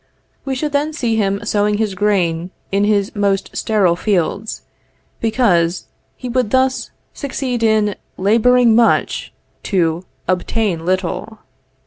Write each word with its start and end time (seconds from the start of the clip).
We 0.45 0.55
should 0.55 0.71
then 0.71 0.93
see 0.93 1.15
him 1.15 1.45
sowing 1.45 1.77
his 1.77 1.93
grain 1.93 2.49
in 2.71 2.85
his 2.85 3.15
most 3.15 3.55
sterile 3.55 3.95
fields, 3.95 4.63
because 5.19 5.85
he 6.17 6.27
would 6.27 6.49
thus 6.49 6.89
succeed 7.13 7.61
in 7.61 7.93
laboring 8.17 8.75
much, 8.75 9.31
to 9.65 10.03
obtain 10.27 10.85
little. 10.87 11.37